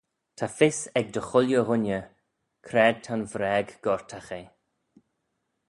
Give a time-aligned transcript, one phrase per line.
[0.37, 2.03] Ta fys ec dy chooilley ghooinney
[2.65, 4.47] c'raad ta'n vraag gortagh eh